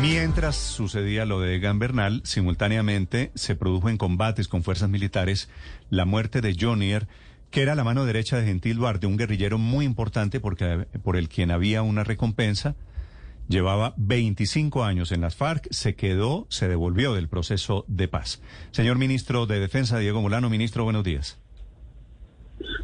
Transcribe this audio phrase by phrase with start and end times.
[0.00, 5.50] Mientras sucedía lo de Egan Bernal, simultáneamente se produjo en combates con fuerzas militares
[5.90, 7.08] la muerte de Jonier,
[7.50, 11.28] que era la mano derecha de Gentil Duarte, un guerrillero muy importante porque, por el
[11.28, 12.76] quien había una recompensa.
[13.48, 18.40] Llevaba 25 años en las FARC, se quedó, se devolvió del proceso de paz.
[18.70, 21.38] Señor ministro de Defensa, Diego Molano, ministro, buenos días.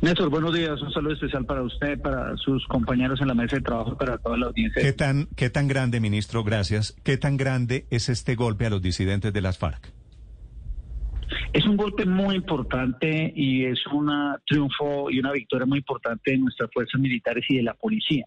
[0.02, 0.80] Néstor, buenos días.
[0.82, 4.36] Un saludo especial para usted, para sus compañeros en la mesa de trabajo, para toda
[4.36, 4.82] la audiencia.
[4.82, 8.82] ¿Qué tan, qué tan grande, ministro, gracias, qué tan grande es este golpe a los
[8.82, 9.92] disidentes de las FARC?
[11.52, 14.10] Es un golpe muy importante y es un
[14.46, 18.26] triunfo y una victoria muy importante de nuestras fuerzas militares y de la policía.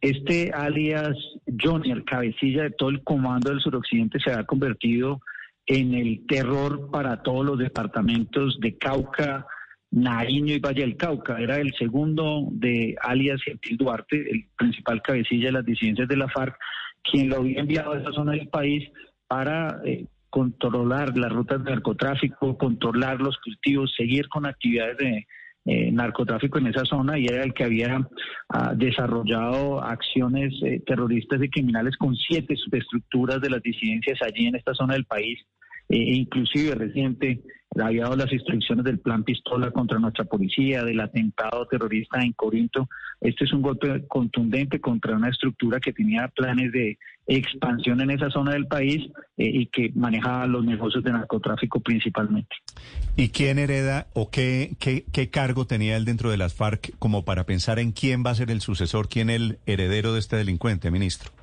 [0.00, 1.16] Este alias
[1.60, 5.20] Johnny, el cabecilla de todo el comando del suroccidente, se ha convertido
[5.66, 9.46] en el terror para todos los departamentos de Cauca,
[9.90, 11.38] Nariño y Valle del Cauca.
[11.38, 16.28] Era el segundo de alias Gentil Duarte, el principal cabecilla de las disidencias de la
[16.28, 16.56] FARC,
[17.02, 18.88] quien lo había enviado a esa zona del país
[19.26, 25.26] para eh, controlar las rutas de narcotráfico, controlar los cultivos, seguir con actividades de
[25.68, 28.06] eh, narcotráfico en esa zona y era el que había
[28.50, 34.54] ah, desarrollado acciones eh, terroristas y criminales con siete subestructuras de las disidencias allí en
[34.54, 35.40] esta zona del país.
[35.88, 37.42] E inclusive reciente
[37.84, 42.88] había dado las instrucciones del plan pistola contra nuestra policía, del atentado terrorista en Corinto.
[43.20, 48.30] Este es un golpe contundente contra una estructura que tenía planes de expansión en esa
[48.30, 49.02] zona del país
[49.36, 52.54] eh, y que manejaba los negocios de narcotráfico principalmente.
[53.16, 57.24] ¿Y quién hereda o qué, qué, qué cargo tenía él dentro de las FARC como
[57.24, 60.90] para pensar en quién va a ser el sucesor, quién el heredero de este delincuente,
[60.90, 61.35] ministro?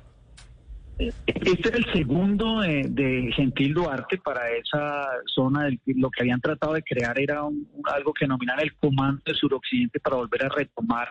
[0.98, 5.68] Este es el segundo de, Gentil Duarte para esa zona.
[5.86, 10.16] lo que habían tratado de crear era algo que denominan el Comando de Suroccidente para
[10.16, 11.08] volver a retomar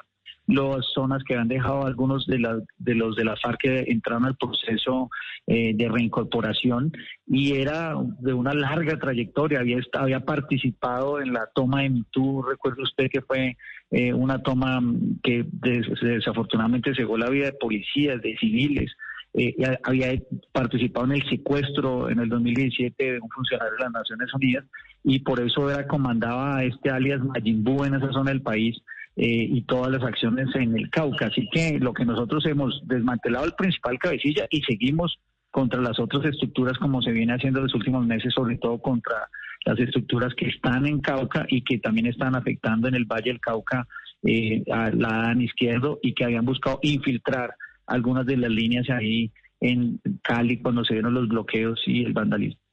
[0.48, 2.38] las zonas que habían dejado algunos de,
[2.78, 5.10] de los de la FARC que entraron al proceso
[5.48, 6.92] eh, de reincorporación
[7.28, 9.60] y era de una larga trayectoria.
[9.60, 13.58] Había, había participado en la toma de Mitú, recuerda usted que fue
[13.92, 14.82] eh, una toma
[15.22, 18.92] que desafortunadamente cegó la vida de policías, de civiles.
[19.36, 20.14] Eh, había
[20.52, 24.66] participado en el secuestro en el 2017 de un funcionario de las Naciones Unidas
[25.04, 28.78] y por eso era comandaba este alias Majimbu en esa zona del país
[29.16, 31.28] eh, y todas las acciones en el Cauca.
[31.28, 35.20] Así que lo que nosotros hemos desmantelado el principal cabecilla y seguimos
[35.50, 39.30] contra las otras estructuras como se viene haciendo en los últimos meses, sobre todo contra
[39.66, 43.40] las estructuras que están en Cauca y que también están afectando en el Valle del
[43.40, 43.88] Cauca
[44.24, 47.56] eh, a la izquierdo y que habían buscado infiltrar
[47.88, 52.64] algunas de las líneas ahí en Cali cuando se dieron los bloqueos y el vandalismo.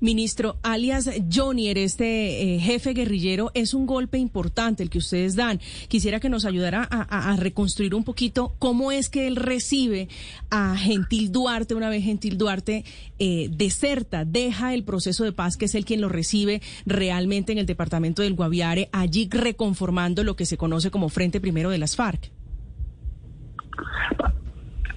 [0.00, 5.60] Ministro, alias Jonier, este eh, jefe guerrillero, es un golpe importante el que ustedes dan.
[5.88, 10.08] Quisiera que nos ayudara a, reconstruir un poquito cómo es que él recibe
[10.48, 12.84] a Gentil Duarte, una vez Gentil Duarte
[13.18, 17.58] eh, deserta, deja el proceso de paz, que es el quien lo recibe realmente en
[17.58, 21.94] el departamento del Guaviare, allí reconformando lo que se conoce como Frente Primero de las
[21.94, 22.32] FARC.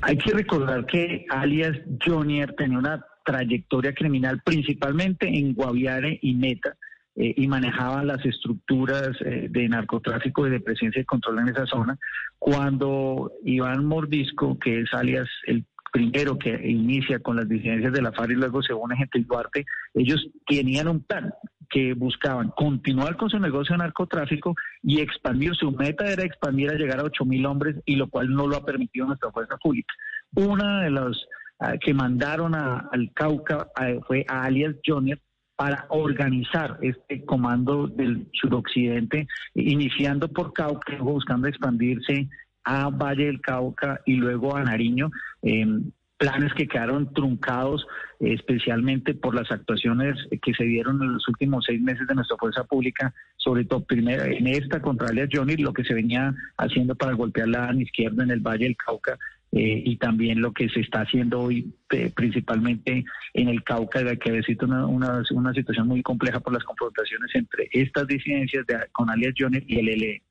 [0.02, 6.76] Hay que recordar que alias Jonier tenía una trayectoria criminal principalmente en Guaviare y Meta
[7.16, 11.66] eh, y manejaba las estructuras eh, de narcotráfico y de presencia y control en esa
[11.66, 11.98] zona.
[12.38, 18.12] Cuando Iván Mordisco, que es alias el primero que inicia con las disidencias de la
[18.12, 19.64] FARC y luego se une gente Duarte,
[19.94, 21.32] ellos tenían un plan
[21.74, 24.54] que buscaban continuar con su negocio de narcotráfico
[24.84, 25.56] y expandir.
[25.56, 28.58] Su meta era expandir a llegar a 8 mil hombres y lo cual no lo
[28.58, 29.92] ha permitido nuestra fuerza pública.
[30.36, 31.28] Una de los
[31.60, 33.68] ah, que mandaron al Cauca
[34.06, 35.20] fue a alias Junior
[35.56, 42.30] para organizar este comando del suroccidente, iniciando por Cauca, buscando expandirse
[42.66, 45.10] a Valle del Cauca y luego a Nariño.
[45.42, 47.86] Em, planes que quedaron truncados
[48.20, 52.64] especialmente por las actuaciones que se dieron en los últimos seis meses de nuestra fuerza
[52.64, 57.14] pública, sobre todo primero en esta contra alias Johnny, lo que se venía haciendo para
[57.14, 59.18] golpear la izquierda en el Valle del Cauca
[59.56, 63.06] eh, y también lo que se está haciendo hoy eh, principalmente
[63.36, 67.30] en el Cauca, de que ha una, una, una, situación muy compleja por las confrontaciones
[67.36, 70.22] entre estas disidencias de, con alias Johnny y el LE.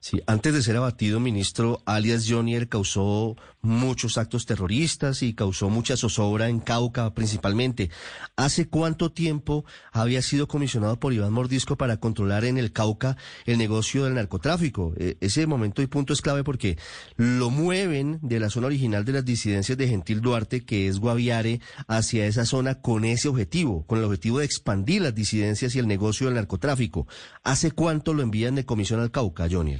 [0.00, 3.36] Sí, antes de ser abatido, ministro, alias Jonier causó
[3.66, 7.90] muchos actos terroristas y causó mucha zozobra en Cauca principalmente.
[8.36, 13.58] ¿Hace cuánto tiempo había sido comisionado por Iván Mordisco para controlar en el Cauca el
[13.58, 14.94] negocio del narcotráfico?
[14.96, 16.78] E, ese momento y punto es clave porque
[17.16, 21.60] lo mueven de la zona original de las disidencias de Gentil Duarte, que es Guaviare,
[21.88, 25.88] hacia esa zona con ese objetivo, con el objetivo de expandir las disidencias y el
[25.88, 27.08] negocio del narcotráfico.
[27.42, 29.75] ¿Hace cuánto lo envían de comisión al Cauca, Jonier?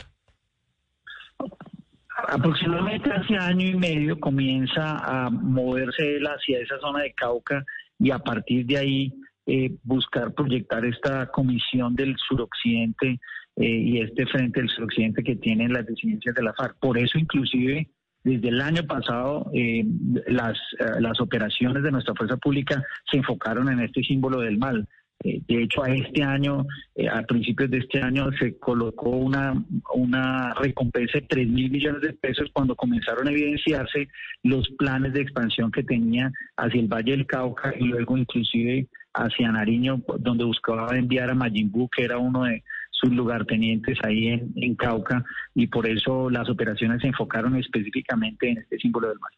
[2.28, 7.64] Aproximadamente hace año y medio comienza a moverse él hacia esa zona de Cauca
[7.98, 9.14] y a partir de ahí
[9.46, 13.20] eh, buscar proyectar esta comisión del suroccidente
[13.56, 16.76] eh, y este frente del suroccidente que tienen las disidencias de la FARC.
[16.78, 17.88] Por eso inclusive
[18.24, 19.84] desde el año pasado eh,
[20.26, 20.58] las,
[20.98, 24.88] las operaciones de nuestra fuerza pública se enfocaron en este símbolo del mal.
[25.24, 29.54] Eh, de hecho, a este año, eh, a principios de este año, se colocó una,
[29.94, 34.08] una recompensa de 3 mil millones de pesos cuando comenzaron a evidenciarse
[34.42, 39.50] los planes de expansión que tenía hacia el Valle del Cauca y luego inclusive hacia
[39.50, 44.74] Nariño, donde buscaba enviar a Mayimbu, que era uno de sus lugartenientes ahí en, en
[44.74, 45.24] Cauca,
[45.54, 49.32] y por eso las operaciones se enfocaron específicamente en este símbolo del mar.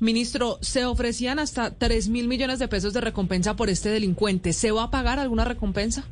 [0.00, 4.52] Ministro, se ofrecían hasta 3 mil millones de pesos de recompensa por este delincuente.
[4.52, 6.04] ¿Se va a pagar alguna recompensa?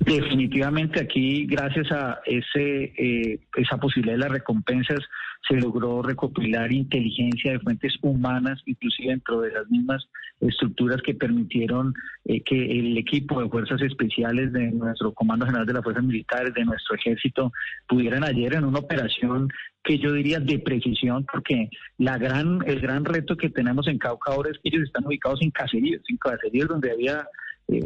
[0.00, 5.00] Definitivamente aquí, gracias a ese eh, esa posibilidad de las recompensas,
[5.46, 10.08] se logró recopilar inteligencia de fuentes humanas, inclusive dentro de las mismas
[10.40, 11.94] estructuras que permitieron
[12.24, 16.54] eh, que el equipo de fuerzas especiales de nuestro Comando General de las Fuerzas Militares,
[16.54, 17.52] de nuestro ejército,
[17.86, 19.48] pudieran ayer en una operación
[19.82, 24.32] que yo diría de precisión, porque la gran, el gran reto que tenemos en Cauca
[24.32, 27.26] ahora es que ellos están ubicados en caseríos, en caseríos donde había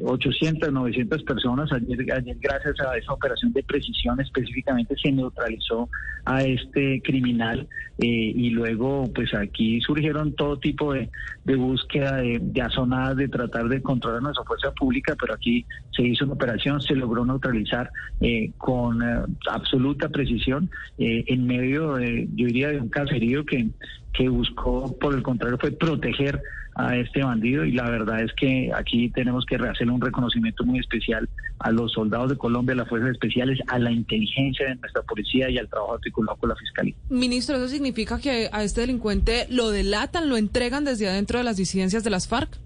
[0.05, 1.71] 800, eh, 900 personas.
[1.73, 2.05] Ayer,
[2.41, 5.89] gracias a esa operación de precisión, específicamente se neutralizó
[6.25, 11.11] a este criminal eh, y luego, pues aquí surgieron todo tipo de,
[11.45, 15.65] búsqueda de, de azonadas, de tratar de controlar nuestra fuerza pública, pero aquí
[15.95, 17.91] se hizo una operación, se logró neutralizar
[18.21, 19.03] eh, con
[19.51, 23.69] absoluta precisión en medio, de, yo diría, de un caserío que,
[24.15, 26.41] que buscó, por el contrario, fue proteger
[26.77, 30.79] a este bandido y la verdad es que aquí tenemos que hacer un reconocimiento muy
[30.81, 31.29] especial
[31.59, 35.51] a los soldados de Colombia, a las fuerzas especiales, a la inteligencia de nuestra policía
[35.51, 36.95] y al trabajo articulado con la fiscalía.
[37.11, 41.57] Ministro, ¿eso significa que a este delincuente lo delatan, lo entregan desde adentro de las
[41.57, 42.59] disidencias de las FARC?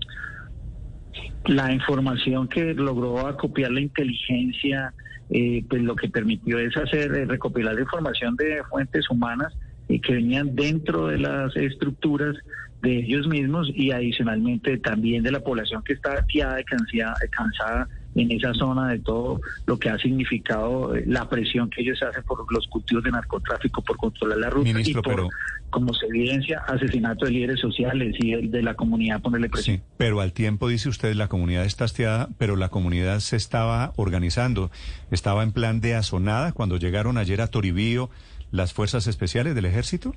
[1.47, 4.93] La información que logró acopiar la inteligencia,
[5.31, 9.55] eh, pues lo que permitió es hacer, eh, recopilar la información de fuentes humanas
[9.89, 12.37] y que venían dentro de las estructuras
[12.83, 18.33] de ellos mismos y adicionalmente también de la población que está fiada y cansada en
[18.33, 22.51] esa zona de todo lo que ha significado eh, la presión que ellos hacen por
[22.53, 25.29] los cultivos de narcotráfico, por controlar la ruta y por,
[25.71, 29.77] como se evidencia, asesinato de líderes sociales y el de la comunidad ponerle presión.
[29.77, 33.93] Sí, pero al tiempo, dice usted, la comunidad está hastiada, pero la comunidad se estaba
[33.97, 34.71] organizando,
[35.11, 38.11] estaba en plan de azonada cuando llegaron ayer a Toribío
[38.51, 40.15] las fuerzas especiales del ejército?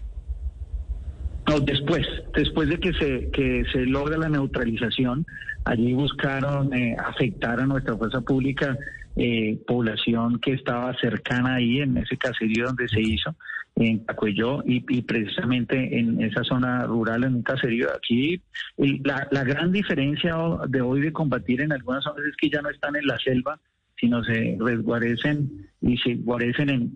[1.59, 5.25] Después, después de que se, que se logra la neutralización,
[5.65, 8.77] allí buscaron eh, afectar a nuestra fuerza pública,
[9.15, 13.35] eh, población que estaba cercana ahí en ese caserío donde se hizo,
[13.75, 17.87] en Cacuelló, y, precisamente en esa zona rural, en un caserío.
[17.95, 18.41] Aquí,
[18.77, 20.35] la, la gran diferencia
[20.67, 23.59] de hoy de combatir en algunas zonas es que ya no están en la selva,
[23.99, 26.95] sino se resguarecen y se guarecen en,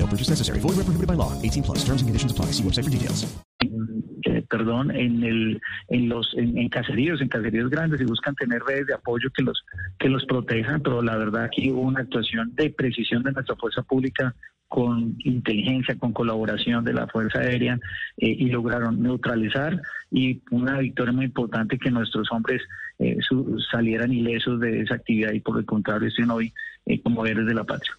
[0.11, 0.59] Purchase necessary.
[0.59, 1.31] Void where prohibited by law.
[1.41, 1.85] 18 plus.
[1.85, 2.51] Terms and conditions apply.
[2.51, 3.25] See website for details.
[3.61, 8.61] Eh, perdón, en el, en los, en, en, caseríos, en caseríos grandes y buscan tener
[8.61, 9.63] redes de apoyo que los,
[9.97, 13.81] que los protejan, pero la verdad aquí hubo una actuación de precisión de nuestra fuerza
[13.83, 14.35] pública
[14.67, 17.79] con inteligencia, con colaboración de la Fuerza Aérea
[18.17, 22.61] eh, y lograron neutralizar y una victoria muy importante que nuestros hombres
[22.99, 26.53] eh, su, salieran ilesos de esa actividad y por el contrario estén hoy
[26.85, 27.91] eh, como héroes de la patria.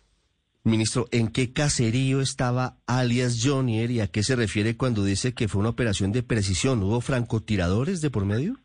[0.64, 5.48] Ministro, ¿en qué caserío estaba alias Jonier y a qué se refiere cuando dice que
[5.48, 6.82] fue una operación de precisión?
[6.84, 8.56] ¿Hubo francotiradores de por medio?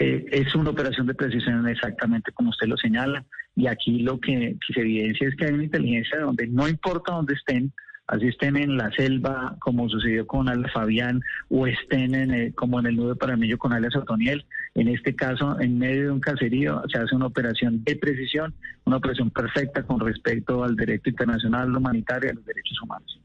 [0.00, 3.24] Eh, es una operación de precisión exactamente como usted lo señala.
[3.54, 7.34] Y aquí lo que, se evidencia es que hay una inteligencia donde no importa dónde
[7.34, 7.72] estén,
[8.08, 12.80] así estén en la selva, como sucedió con Al Fabián, o estén en, eh, como
[12.80, 14.44] en el nudo de Paramillo con alias Otoniel.
[14.76, 18.52] En este caso, en medio de un caserío, se hace una operación de precisión,
[18.84, 23.18] una operación perfecta con respecto al derecho internacional, humanitario y a los derechos humanos.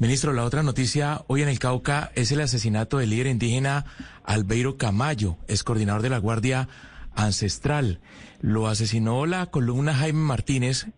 [0.00, 3.84] Ministro, la otra noticia hoy en el Cauca es el asesinato del líder indígena
[4.24, 6.68] Albeiro Camayo, es coordinador de la Guardia
[7.14, 8.00] Ancestral.
[8.40, 10.88] Lo asesinó la columna Jaime Martínez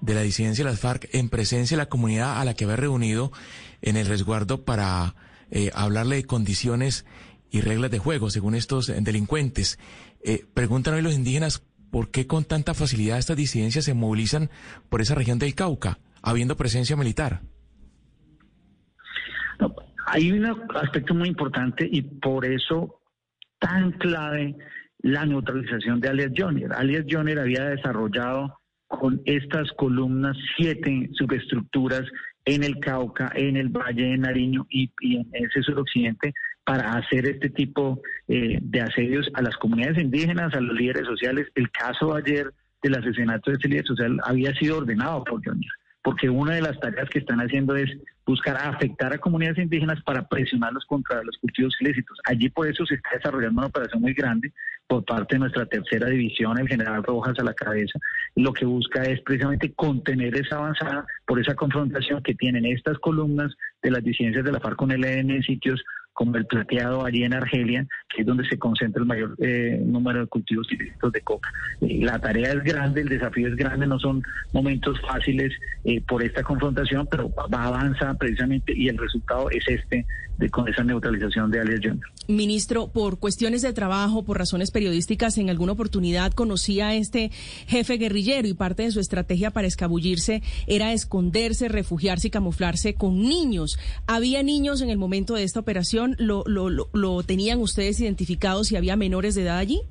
[0.00, 2.76] de la disidencia de las FARC en presencia de la comunidad a la que había
[2.76, 3.32] reunido
[3.82, 5.16] en el resguardo para
[5.50, 7.04] eh, hablarle de condiciones
[7.50, 9.78] y reglas de juego según estos delincuentes.
[10.24, 14.50] Eh, preguntan hoy los indígenas por qué con tanta facilidad estas disidencias se movilizan
[14.88, 17.42] por esa región del Cauca, habiendo presencia militar
[20.12, 23.00] hay un aspecto muy importante y por eso
[23.60, 24.56] tan clave
[25.02, 26.72] la neutralización de alias Joner.
[26.72, 32.02] Alias Joner había desarrollado con estas columnas siete subestructuras
[32.44, 36.34] en el Cauca, en el Valle de Nariño y, en ese suroccidente
[36.70, 41.48] para hacer este tipo eh, de asedios a las comunidades indígenas, a los líderes sociales.
[41.56, 42.48] El caso ayer
[42.80, 45.68] del asesinato de ese líder social había sido ordenado por Joner
[46.02, 47.90] porque una de las tareas que están haciendo es
[48.24, 52.18] buscar afectar a comunidades indígenas para presionarlos contra los cultivos ilícitos.
[52.24, 54.52] Allí por eso se está desarrollando una operación muy grande
[54.86, 57.98] por parte de nuestra tercera división, el general Rojas a la cabeza.
[58.34, 63.52] Lo que busca es precisamente contener esa avanzada por esa confrontación que tienen estas columnas
[63.82, 65.82] de las disidencias de la FARC con el EN en sitios
[66.20, 70.20] como el plateado allí en Argelia, que es donde se concentra el mayor eh, número
[70.20, 71.50] de cultivos ilícitos de coca.
[71.80, 74.22] Eh, la tarea es grande, el desafío es grande, no son
[74.52, 75.50] momentos fáciles
[75.84, 80.04] eh, por esta confrontación, pero va avanza precisamente y el resultado es este
[80.36, 82.06] de con esa neutralización de alias Junior.
[82.26, 87.30] Ministro, por cuestiones de trabajo, por razones periodísticas, en alguna oportunidad conocí a este
[87.66, 93.20] jefe guerrillero y parte de su estrategia para escabullirse era esconderse, refugiarse y camuflarse con
[93.20, 93.78] niños.
[94.06, 96.09] ¿Había niños en el momento de esta operación?
[96.18, 99.82] ¿Lo, lo, lo, tenían ustedes identificado si había menores de edad allí?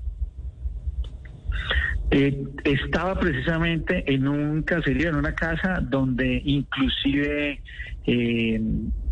[2.11, 7.61] Eh, estaba precisamente en un caserío, en una casa donde inclusive
[8.07, 8.61] eh,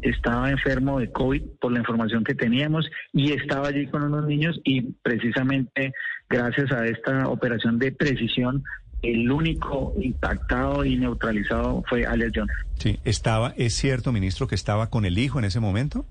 [0.02, 4.60] estaba enfermo de COVID por la información que teníamos y estaba allí con unos niños
[4.64, 5.94] y precisamente
[6.28, 8.64] gracias a esta operación de precisión
[9.04, 12.56] el único impactado y neutralizado fue Alias Jones.
[12.80, 16.06] Sí, estaba, es cierto, ministro, que estaba con el hijo en ese momento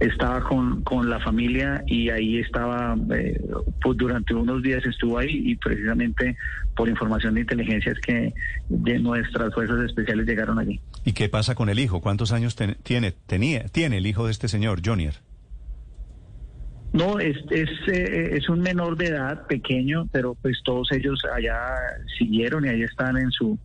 [0.00, 3.40] estaba con, con la familia y ahí estaba, eh,
[3.82, 6.36] pues durante unos días estuvo ahí y precisamente
[6.74, 8.34] por información de inteligencia es que
[8.68, 10.80] de nuestras fuerzas especiales llegaron allí.
[11.04, 12.00] ¿Y qué pasa con el hijo?
[12.00, 15.14] ¿Cuántos años tiene, tenía, tiene el hijo de este señor, Jonier?
[16.92, 21.58] No, es, es, eh, es un menor de edad, pequeño, pero pues todos ellos allá
[22.18, 23.58] siguieron y ahí están en su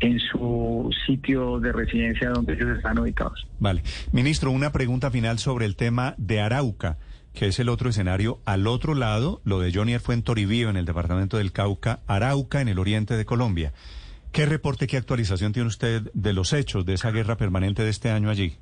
[0.00, 3.46] en su sitio de residencia donde ellos están ubicados.
[3.58, 3.82] Vale.
[4.12, 6.98] Ministro, una pregunta final sobre el tema de Arauca,
[7.32, 8.40] que es el otro escenario.
[8.44, 12.60] Al otro lado, lo de Johnny fue en Toribío, en el departamento del Cauca, Arauca,
[12.60, 13.72] en el oriente de Colombia.
[14.32, 18.10] ¿Qué reporte, qué actualización tiene usted de los hechos de esa guerra permanente de este
[18.10, 18.58] año allí?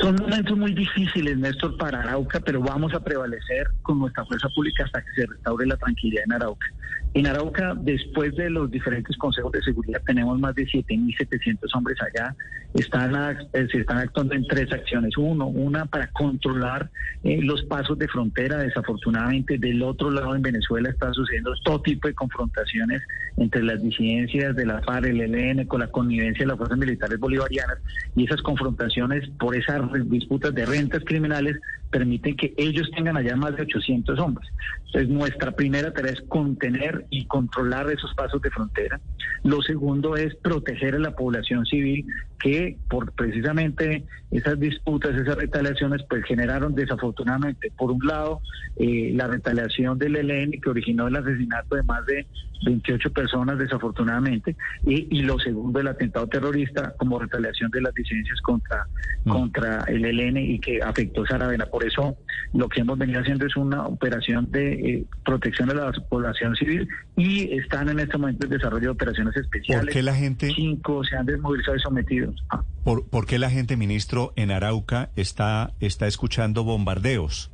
[0.00, 4.84] Son momentos muy difíciles, Néstor, para Arauca, pero vamos a prevalecer con nuestra fuerza pública
[4.84, 6.66] hasta que se restaure la tranquilidad en Arauca.
[7.16, 12.36] En Arauca, después de los diferentes consejos de seguridad, tenemos más de 7.700 hombres allá.
[12.74, 15.16] Están, eh, se están actuando en tres acciones.
[15.16, 16.90] Uno, una para controlar
[17.24, 18.58] eh, los pasos de frontera.
[18.58, 23.00] Desafortunadamente, del otro lado en Venezuela están sucediendo todo tipo de confrontaciones
[23.38, 27.18] entre las disidencias de la FARC, el ELN, con la connivencia de las fuerzas militares
[27.18, 27.78] bolivarianas.
[28.14, 29.80] Y esas confrontaciones por esas
[30.10, 31.56] disputas de rentas criminales
[31.90, 34.50] permiten que ellos tengan allá más de 800 hombres.
[34.86, 39.00] Entonces, nuestra primera tarea es contener y controlar esos pasos de frontera.
[39.42, 42.06] Lo segundo es proteger a la población civil
[42.38, 48.40] que por precisamente esas disputas, esas retaliaciones, pues generaron desafortunadamente, por un lado,
[48.76, 52.26] eh, la retaliación del ELN que originó el asesinato de más de
[52.64, 58.40] 28 personas desafortunadamente, y, y lo segundo, el atentado terrorista como retaliación de las disidencias
[58.40, 58.86] contra,
[59.24, 59.30] mm.
[59.30, 61.66] contra el ELN y que afectó a Saravena.
[61.76, 62.16] Por eso
[62.54, 66.88] lo que hemos venido haciendo es una operación de eh, protección de la población civil
[67.18, 69.84] y están en este momento en desarrollo de operaciones especiales.
[69.84, 70.50] ¿Por qué la gente...
[70.56, 72.34] Cinco se han desmovilizado y sometidos.
[72.48, 72.64] Ah.
[72.82, 77.52] ¿Por, ¿Por qué la gente, ministro, en Arauca está, está escuchando bombardeos?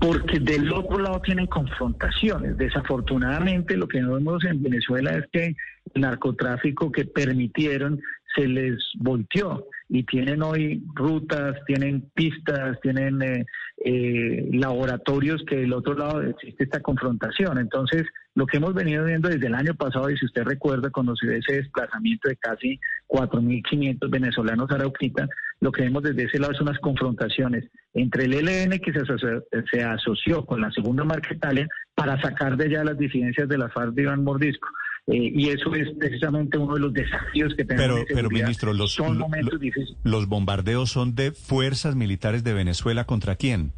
[0.00, 2.56] porque del otro lado tienen confrontaciones.
[2.56, 5.54] Desafortunadamente lo que vemos en Venezuela es que
[5.94, 8.00] el narcotráfico que permitieron
[8.34, 13.44] se les volteó y tienen hoy rutas, tienen pistas, tienen eh,
[13.84, 17.58] eh, laboratorios que del otro lado existe esta confrontación.
[17.58, 21.14] Entonces, lo que hemos venido viendo desde el año pasado, y si usted recuerda, cuando
[21.14, 25.28] se ese desplazamiento de casi 4.500 venezolanos a Arauquita,
[25.60, 29.44] lo que vemos desde ese lado es unas confrontaciones entre el ELN que se asoció,
[29.70, 33.92] se asoció con la segunda Marquetalia para sacar de allá las disidencias de la FARC
[33.92, 34.68] de Iván Mordisco.
[35.08, 38.00] Eh, y eso es precisamente uno de los desafíos que tenemos.
[38.06, 39.98] Pero, pero ministro, los, son momentos difíciles.
[40.04, 43.72] los bombardeos son de fuerzas militares de Venezuela contra quién?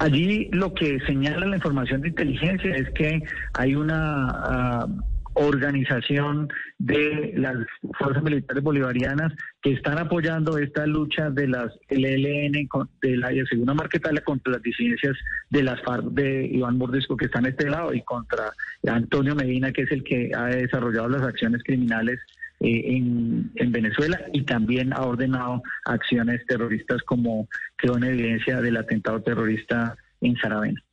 [0.00, 4.88] Allí lo que señala la información de inteligencia es que hay una ah,
[5.34, 6.48] organización
[6.78, 7.56] de las
[7.98, 12.68] fuerzas militares bolivarianas que están apoyando esta lucha de las LLN
[13.02, 15.16] de la segunda Marquetalia contra las disidencias
[15.50, 18.52] de las FARC de Iván Mordesco que están a este lado y contra
[18.86, 22.20] Antonio Medina que es el que ha desarrollado las acciones criminales
[22.60, 28.76] eh, en, en, Venezuela y también ha ordenado acciones terroristas como quedó en evidencia del
[28.76, 30.83] atentado terrorista en Saravena.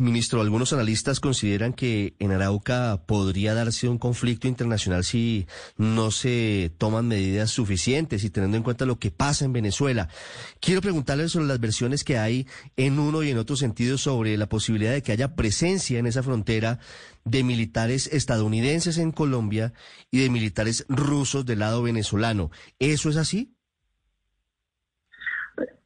[0.00, 6.70] Ministro, algunos analistas consideran que en Arauca podría darse un conflicto internacional si no se
[6.78, 10.08] toman medidas suficientes y teniendo en cuenta lo que pasa en Venezuela.
[10.60, 14.48] Quiero preguntarle sobre las versiones que hay en uno y en otro sentido sobre la
[14.48, 16.78] posibilidad de que haya presencia en esa frontera
[17.24, 19.72] de militares estadounidenses en Colombia
[20.12, 22.52] y de militares rusos del lado venezolano.
[22.78, 23.57] ¿Eso es así?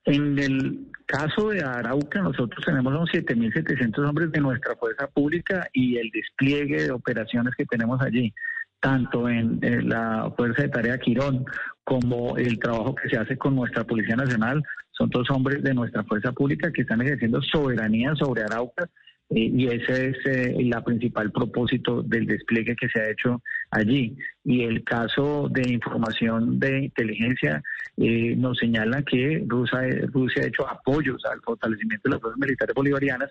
[0.05, 5.97] En el caso de Arauca, nosotros tenemos unos 7.700 hombres de nuestra fuerza pública y
[5.97, 8.35] el despliegue de operaciones que tenemos allí,
[8.81, 11.45] tanto en, la Fuerza de Tarea Quirón
[11.85, 16.02] como el trabajo que se hace con nuestra Policía Nacional, son todos hombres de nuestra
[16.05, 18.88] fuerza pública que están ejerciendo soberanía sobre Arauca
[19.31, 24.17] eh, y ese es eh, la principal propósito del despliegue que se ha hecho allí.
[24.45, 27.62] Y el caso de información de inteligencia
[27.97, 29.81] eh, nos señala que Rusia,
[30.12, 33.31] Rusia ha hecho apoyos al fortalecimiento de las fuerzas militares bolivarianas,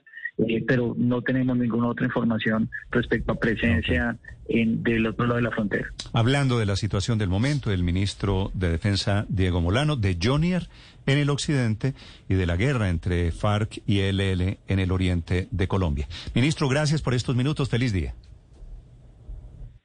[0.68, 4.18] pero no tenemos ninguna otra información respecto a presencia
[4.48, 5.88] en, del otro lado de la frontera.
[6.14, 10.68] Hablando de la situación del momento, el ministro de Defensa Diego Molano, de Jonier
[11.06, 11.94] en el occidente
[12.30, 16.08] y de la guerra entre FARC y ELL en el oriente de Colombia.
[16.34, 17.70] Ministro, gracias por estos minutos.
[17.70, 18.14] Feliz día.